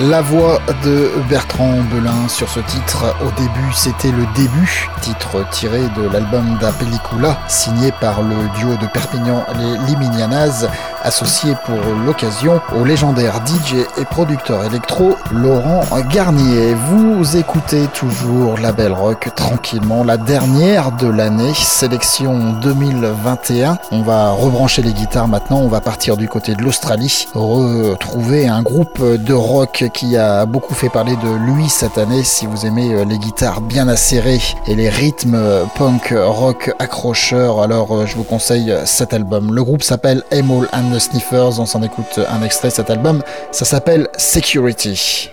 [0.00, 5.80] La voix de Bertrand Belin sur ce titre, au début c'était le début, titre tiré
[5.96, 10.66] de l'album Da Pellicula, signé par le duo de Perpignan les Liminianas,
[11.04, 11.76] associé pour
[12.06, 16.74] l'occasion au légendaire DJ et producteur électro Laurent Garnier.
[16.74, 23.78] Vous écoutez toujours la Belle Rock tranquillement, la dernière de l'année, sélection 2021.
[23.92, 28.62] On va rebrancher les guitares maintenant, on va partir du côté de l'Australie, retrouver un
[28.62, 32.24] groupe de rock qui a beaucoup fait parler de lui cette année.
[32.24, 35.38] Si vous aimez euh, les guitares bien acérées et les rythmes
[35.76, 39.54] punk rock accrocheurs, alors euh, je vous conseille cet album.
[39.54, 41.60] Le groupe s'appelle Emol and Sniffers.
[41.60, 43.22] On s'en écoute un extrait de cet album.
[43.52, 45.30] Ça s'appelle Security.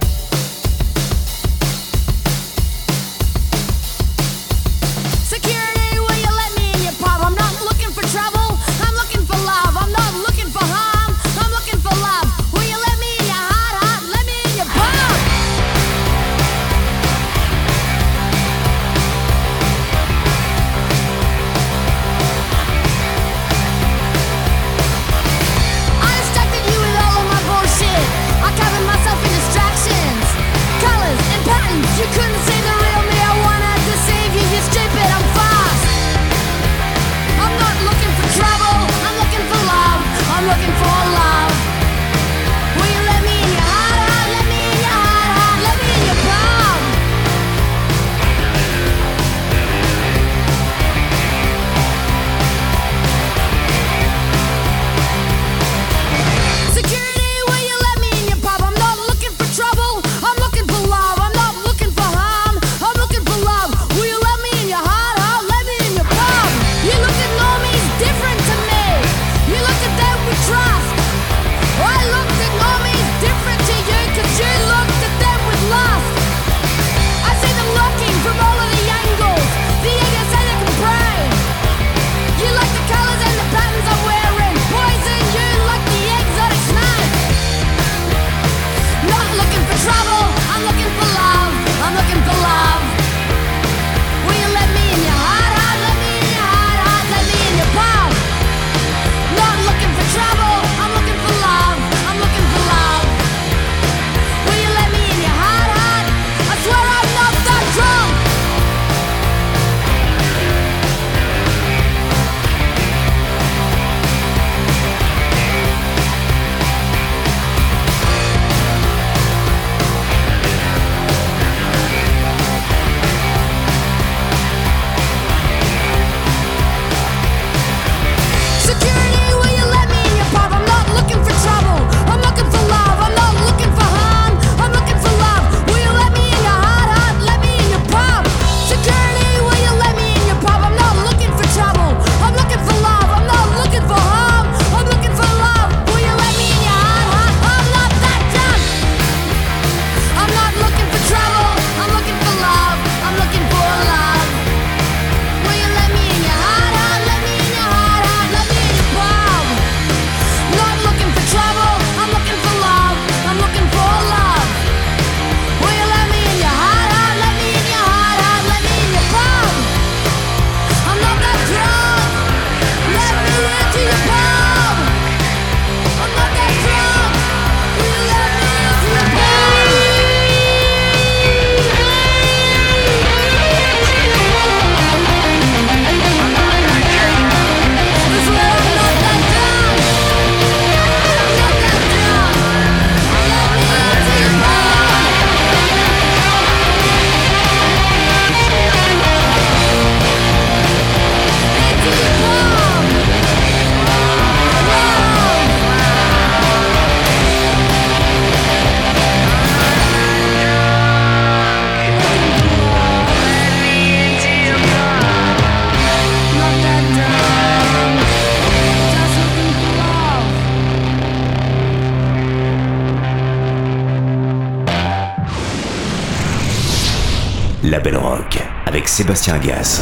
[227.72, 229.82] La belle Rock avec Sébastien Agas.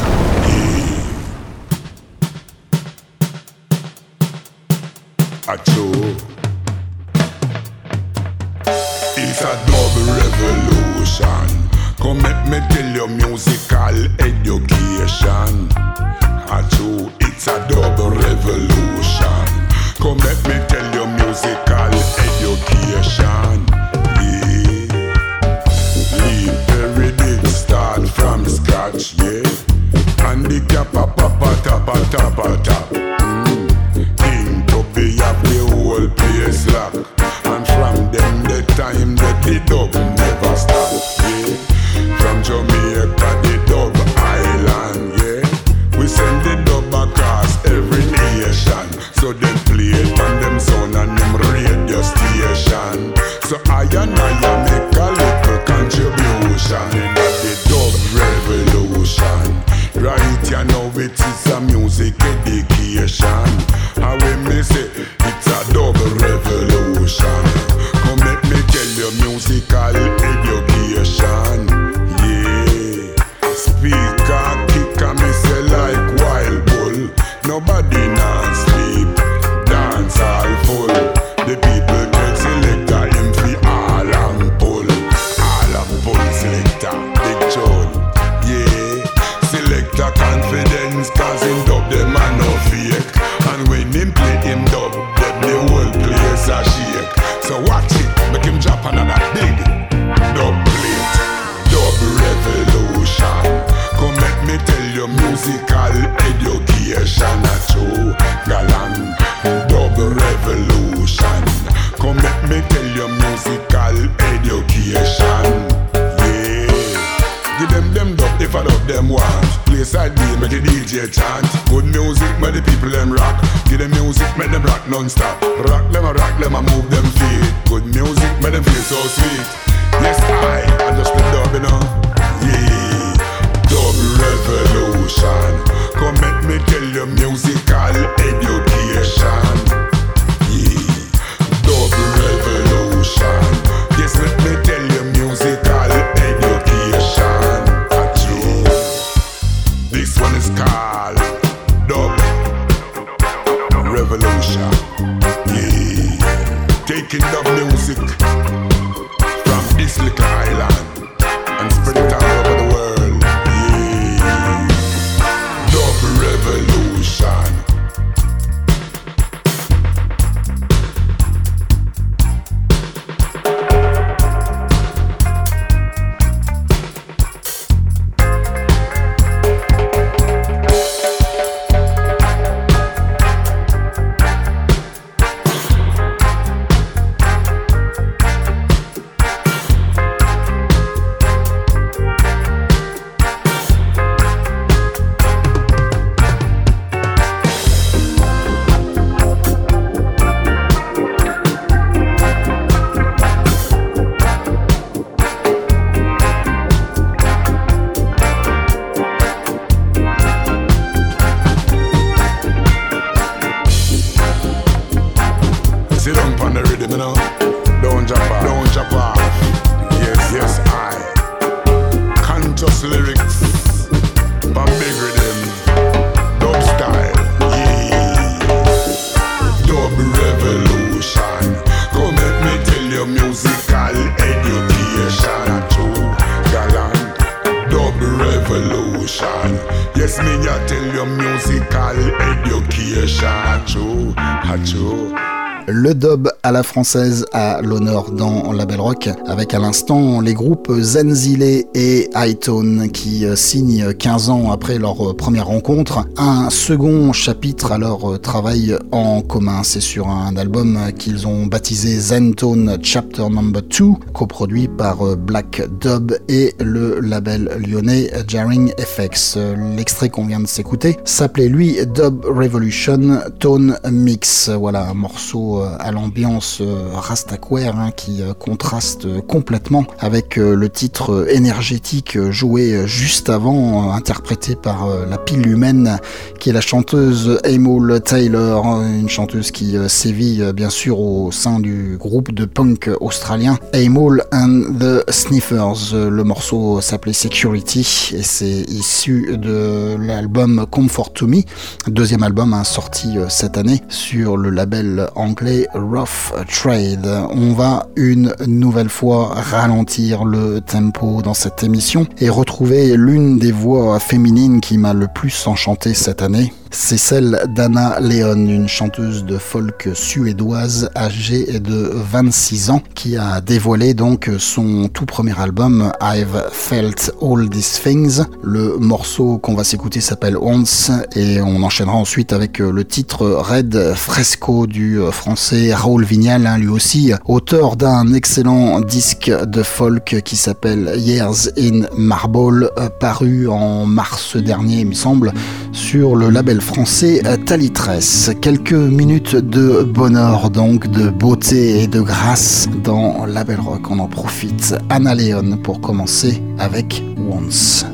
[246.64, 252.90] française à l'honneur dans la Belle Rock, avec à l'instant les groupes Zenzile et Hightone
[252.92, 258.20] qui euh, signent 15 ans après leur euh, première rencontre un second chapitre à leur
[258.22, 259.62] travail en commun.
[259.64, 265.62] C'est sur un album qu'ils ont baptisé Zentone Chapter Number 2, coproduit par euh, Black
[265.80, 269.38] Dub et le label lyonnais Jarring FX.
[269.76, 274.50] L'extrait qu'on vient de s'écouter s'appelait lui Dub Revolution Tone Mix.
[274.50, 276.49] Voilà un morceau à l'ambiance
[276.94, 283.92] rastaquaire hein, qui euh, contraste euh, complètement avec euh, le titre énergétique joué juste avant,
[283.92, 286.00] interprété par la pile humaine
[286.40, 291.60] qui est la chanteuse Amol Taylor, euh, une chanteuse qui sévit bien sûr au sein
[291.60, 295.94] du groupe de punk australien Amol and the Sniffers.
[295.94, 301.42] Le morceau s'appelait Security et c'est issu de l'album Comfort to Me,
[301.88, 307.08] deuxième album hein, sorti cette année sur le label anglais Rough Trade.
[307.32, 313.52] On va une nouvelle fois ralentir le tempo dans cette émission et retrouver l'une des
[313.52, 316.54] voix féminines qui m'a le plus enchanté cette année.
[316.72, 323.42] C'est celle d'Anna Leon, une chanteuse de folk suédoise âgée de 26 ans qui a
[323.42, 328.22] dévoilé donc son tout premier album I've Felt All These Things.
[328.44, 333.96] Le morceau qu'on va s'écouter s'appelle Once et on enchaînera ensuite avec le titre Red
[333.96, 340.36] Fresco du français Raoul Vignal, hein, lui aussi auteur d'un excellent disque de folk qui
[340.36, 345.34] s'appelle Years in Marble, euh, paru en mars dernier, il me semble,
[345.72, 348.32] sur le label français euh, Talitress.
[348.42, 353.90] Quelques minutes de bonheur, donc de beauté et de grâce dans Label Rock.
[353.90, 354.76] On en profite.
[354.90, 357.86] Anna Leon pour commencer avec Once.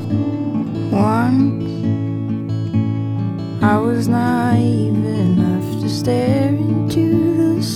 [0.92, 1.52] Once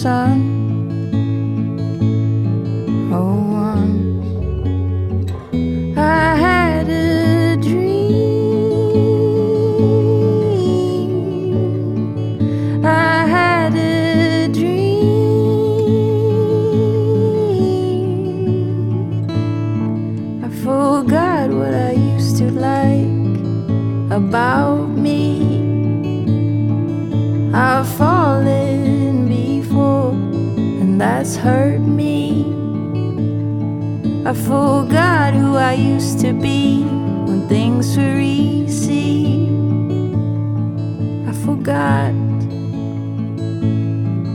[0.01, 0.40] sun.
[3.12, 5.30] Oh, once
[5.98, 8.01] I had a dream.
[12.82, 14.80] I had a dream.
[20.42, 23.36] I forgot what I used to like
[24.11, 25.20] about me.
[27.53, 28.19] Before, and
[31.01, 32.44] that's hurt me.
[34.26, 39.48] I forgot who I used to be when things were easy.
[41.26, 42.12] I forgot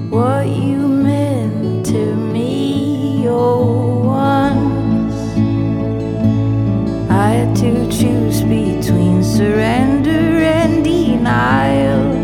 [0.09, 3.27] what you meant to me.
[3.27, 5.15] Oh, once
[7.11, 12.14] I had to choose between surrender and denial.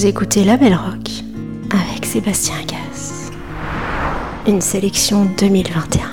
[0.00, 1.10] Vous écoutez La Belle Rock
[1.70, 3.30] avec Sébastien Gass.
[4.46, 6.09] Une sélection 2021.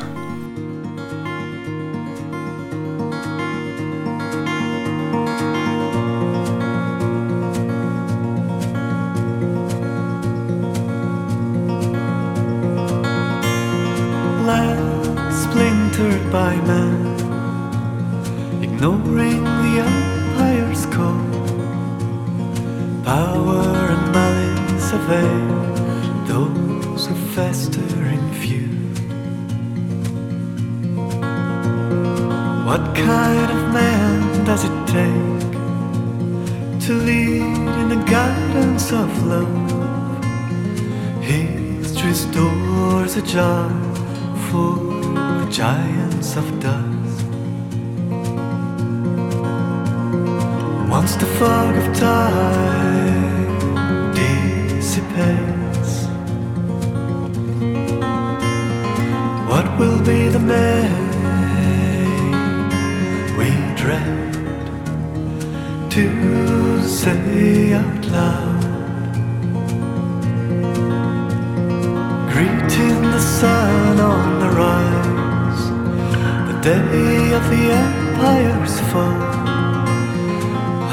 [76.67, 79.21] Day of the empire's fall.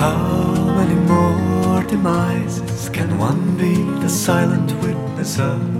[0.03, 5.75] How many more demises can one be the silent witness of?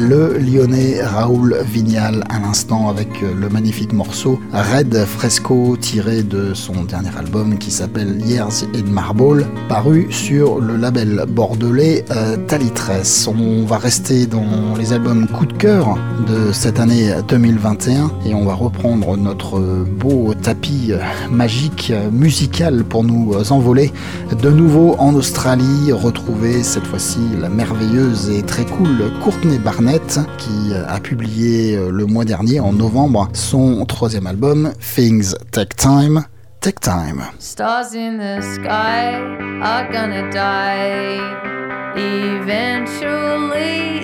[0.00, 6.84] Le lyonnais Raoul Vignal à l'instant avec le magnifique morceau Red Fresco tiré de son
[6.84, 12.38] dernier album qui s'appelle Years in Marble paru sur le label bordelais euh.
[13.28, 18.46] On va rester dans les albums coup de cœur de cette année 2021 et on
[18.46, 20.92] va reprendre notre beau tapis
[21.30, 23.92] magique musical pour nous envoler
[24.42, 30.72] de nouveau en Australie, retrouver cette fois-ci la merveilleuse et très cool Courtney Barnett qui
[30.86, 36.24] a publié euh, le mois dernier en novembre son troisième album Things Take Time.
[36.60, 37.24] Take Time.
[37.40, 39.16] Stars in the sky
[39.60, 41.18] are gonna die.
[41.96, 42.78] Eventually,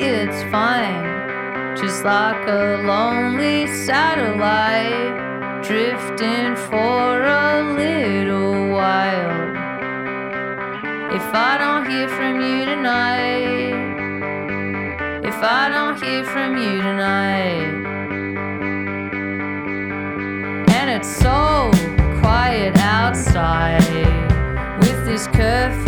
[0.02, 1.76] it's fine.
[1.76, 9.54] Just like a lonely satellite drifting for a little while.
[11.14, 13.95] If I don't hear from you tonight,
[15.26, 17.74] if I don't hear from you tonight,
[20.70, 21.70] and it's so
[22.20, 23.82] quiet outside
[24.78, 25.85] with this curfew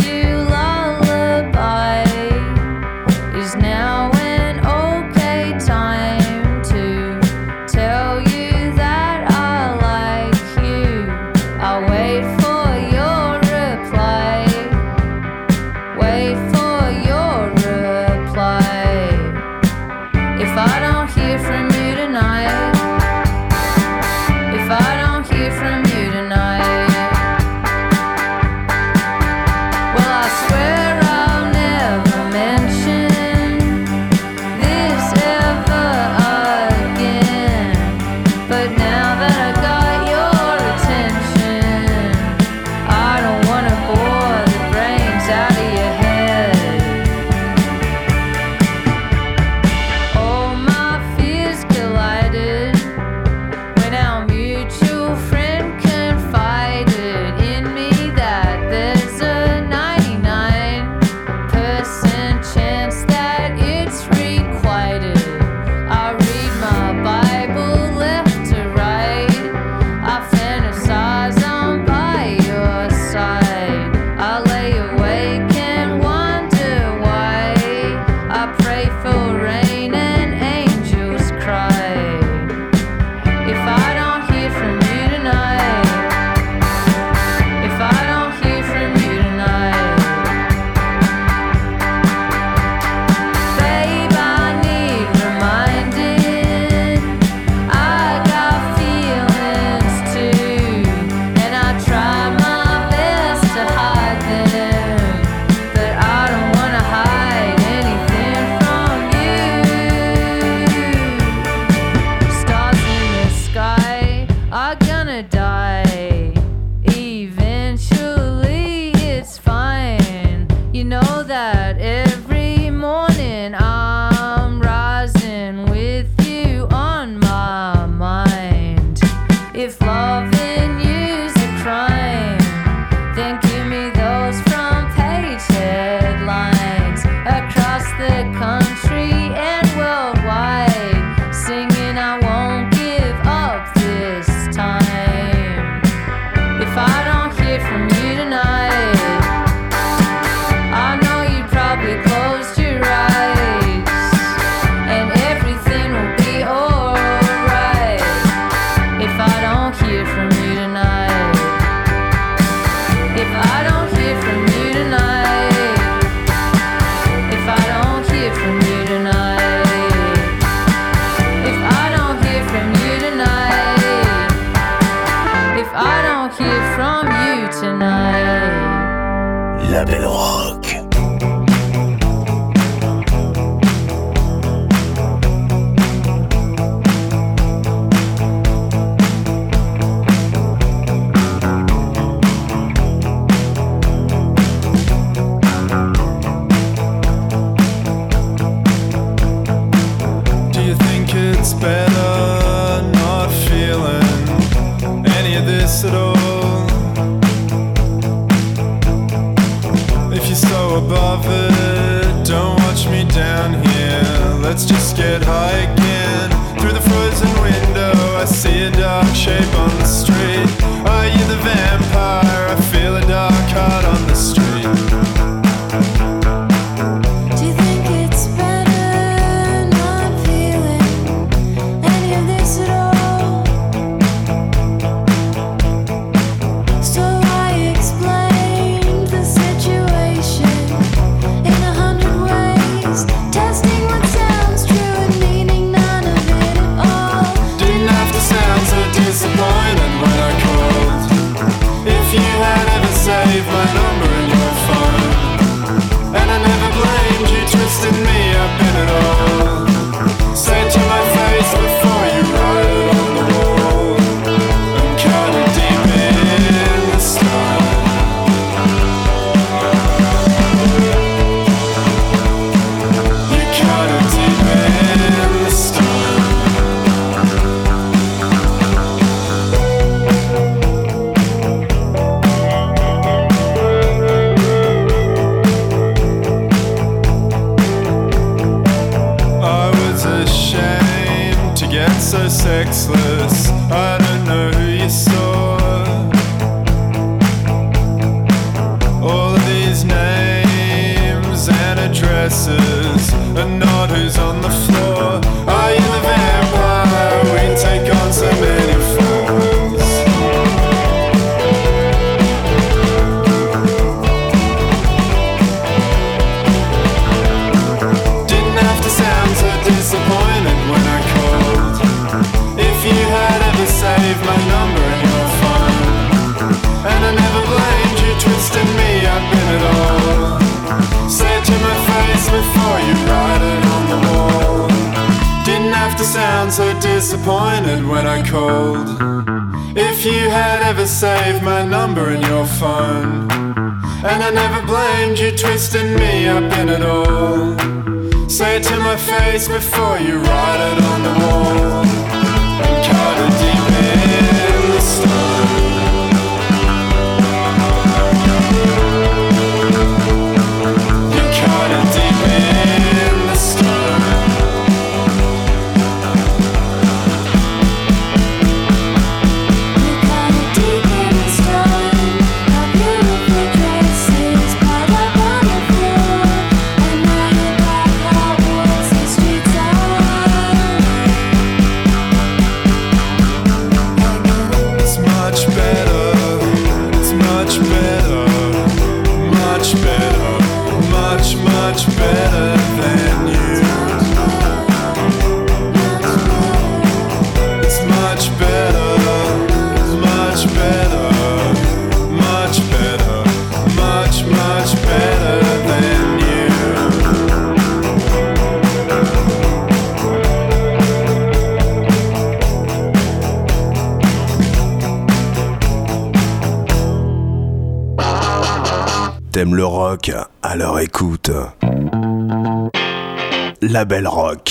[423.68, 424.50] Label Rock.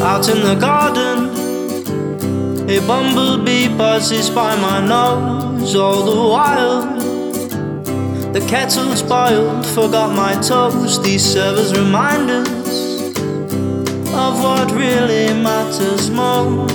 [0.00, 1.18] Out in the garden,
[2.70, 6.82] a bumblebee buzzes by my nose all the while.
[8.32, 11.02] The kettle's boiled, forgot my toast.
[11.02, 13.08] These servers remind us
[14.14, 16.74] of what really matters most.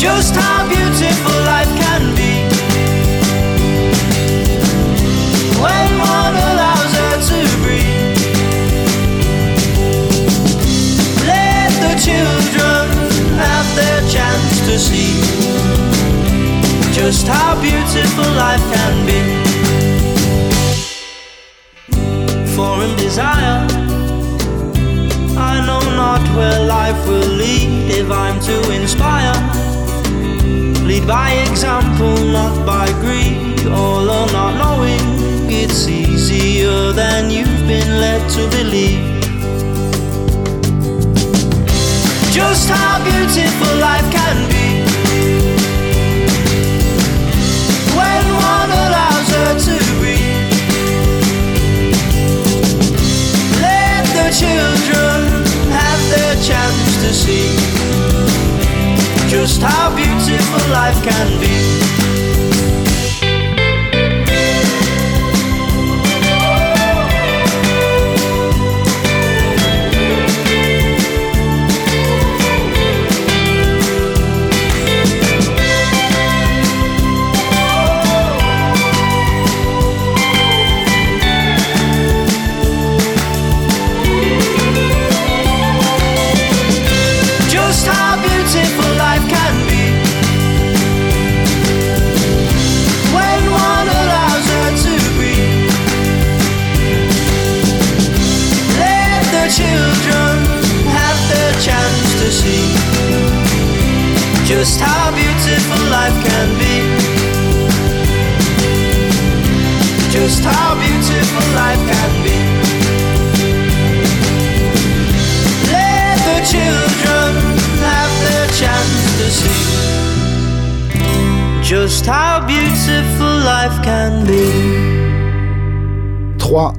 [0.00, 2.32] Just how beautiful life can be
[5.60, 6.75] when one allows.
[12.16, 12.88] children
[13.36, 15.12] have their chance to see
[16.92, 19.20] just how beautiful life can be.
[22.56, 23.58] Foreign desire,
[25.36, 29.36] I know not where life will lead if I'm to inspire.
[30.86, 33.66] Lead by example, not by greed.
[33.66, 35.04] All or not knowing,
[35.50, 39.15] it's easier than you've been led to believe.
[42.36, 44.84] Just how beautiful life can be
[47.96, 50.52] when one allows her to breathe.
[53.62, 57.56] Let the children have their chance to see
[59.30, 61.85] just how beautiful life can be.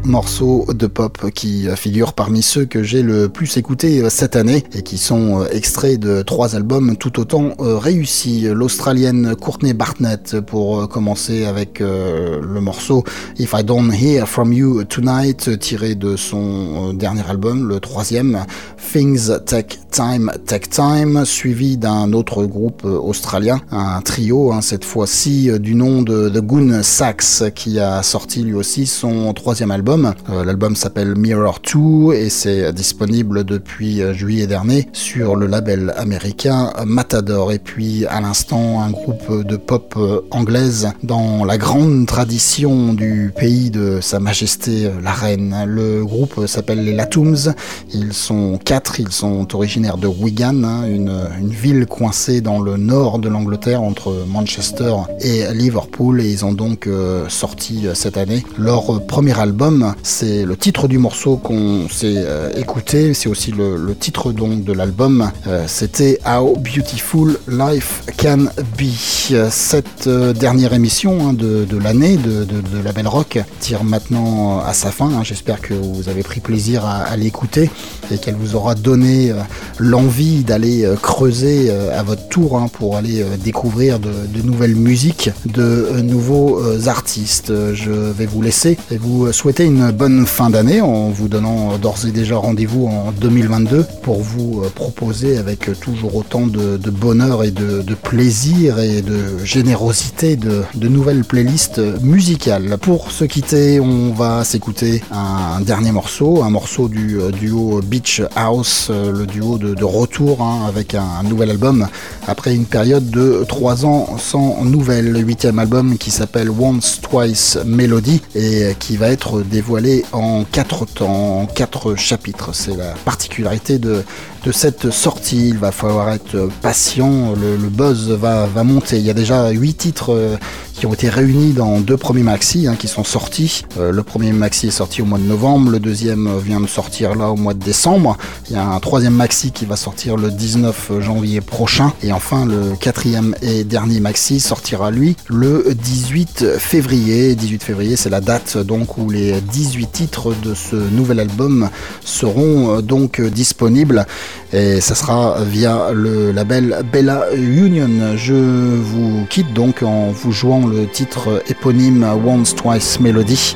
[0.08, 4.82] Morceaux de pop qui figurent parmi ceux que j'ai le plus écoutés cette année et
[4.82, 8.48] qui sont extraits de trois albums tout autant réussis.
[8.52, 13.04] L'Australienne Courtney Barnett pour commencer avec le morceau
[13.38, 18.46] If I Don't Hear From You Tonight tiré de son dernier album, le troisième
[18.92, 25.50] Things Take Time, Take Time, suivi d'un autre groupe australien, un trio, hein, cette fois-ci
[25.60, 30.14] du nom de The Goon Sax, qui a sorti lui aussi son troisième album.
[30.30, 36.72] Euh, L'album s'appelle Mirror 2 et c'est disponible depuis juillet dernier sur le label américain
[36.86, 37.52] Matador.
[37.52, 39.98] Et puis à l'instant, un groupe de pop
[40.32, 45.56] anglaise dans la grande tradition du pays de Sa Majesté la Reine.
[45.68, 47.54] Le groupe s'appelle les Latums.
[47.94, 51.18] Ils sont quatre, ils sont originaires de Wigan, hein, une,
[51.50, 56.22] ville coincée dans le nord de l'Angleterre entre Manchester et Liverpool.
[56.22, 59.94] Et ils ont donc euh, sorti cette année leur premier album.
[60.04, 63.14] C'est le titre du morceau qu'on s'est euh, écouté.
[63.14, 65.32] C'est aussi le, titre donc de l'album.
[65.48, 68.46] Euh, C'était How Beautiful Life Can
[68.78, 69.50] Be.
[69.50, 72.46] Cette euh, dernière émission hein, de, l'année de,
[72.84, 75.10] la Belle Rock tire maintenant à sa fin.
[75.10, 75.24] Hein.
[75.24, 77.70] J'espère que vous avez pris plaisir à l'écouter
[78.12, 79.34] et qu'elle vous aura donné
[79.80, 84.12] l'envie d'aller creuser à votre tour hein, pour aller découvrir de,
[84.44, 87.54] nouvelles musiques, de nouveaux artistes.
[87.74, 92.06] Je vais vous laisser et vous souhaiter une bonne fin d'année en vous donnant d'ores
[92.08, 97.84] et déjà rendez-vous en 2022 pour vous proposer avec toujours autant de, bonheur et de,
[97.96, 102.78] plaisir et de générosité de, nouvelles playlists musicales.
[102.82, 108.57] Pour se quitter, on va s'écouter un, dernier morceau, un morceau du duo Beach House,
[108.90, 111.88] le duo de, retour hein, avec un, nouvel album
[112.28, 115.12] après une période de 3 ans sans nouvelles.
[115.12, 120.86] Le huitième album qui s'appelle Once Twice Melody et qui va être dévoilé en quatre
[120.86, 122.54] temps, en quatre chapitres.
[122.54, 124.04] C'est la particularité de,
[124.46, 125.50] de cette sortie.
[125.50, 128.98] Il va falloir être patient, le, buzz va, va, monter.
[128.98, 130.38] Il y a déjà huit titres euh,
[130.78, 133.64] qui ont été réunis dans deux premiers maxi hein, qui sont sortis.
[133.80, 137.16] Euh, le premier maxi est sorti au mois de novembre, le deuxième vient de sortir
[137.16, 138.16] là au mois de décembre.
[138.50, 141.94] Il y a un troisième maxi qui va sortir le 19 janvier prochain.
[142.04, 147.34] Et enfin, le quatrième et dernier maxi sortira lui le 18 février.
[147.34, 151.70] 18 février, c'est la date donc où les 18 titres de ce nouvel album
[152.04, 154.06] seront donc disponibles
[154.54, 158.16] et ça sera via le label Bella Union.
[158.16, 163.56] Je vous quitte donc en vous jouant le titre éponyme Once Twice Melody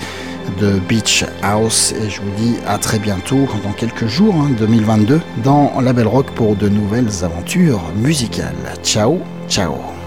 [0.59, 5.21] de Beach House et je vous dis à très bientôt dans quelques jours hein, 2022
[5.43, 8.55] dans la Belle Rock pour de nouvelles aventures musicales.
[8.83, 10.01] Ciao, ciao.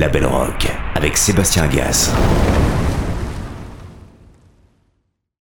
[0.00, 2.10] La Belle Rock avec Sébastien Gas.